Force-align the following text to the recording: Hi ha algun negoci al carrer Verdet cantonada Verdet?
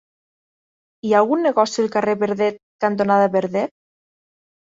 Hi 1.07 1.11
ha 1.11 1.17
algun 1.19 1.43
negoci 1.47 1.83
al 1.83 1.91
carrer 1.97 2.15
Verdet 2.23 2.57
cantonada 2.85 3.27
Verdet? 3.37 3.77